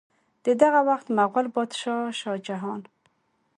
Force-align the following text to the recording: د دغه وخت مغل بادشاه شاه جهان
د 0.45 0.47
دغه 0.61 0.79
وخت 0.89 1.07
مغل 1.17 1.45
بادشاه 1.55 2.13
شاه 2.19 2.37
جهان 2.47 2.81